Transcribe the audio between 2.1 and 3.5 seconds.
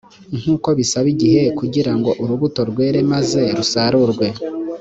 urubuto rwere maze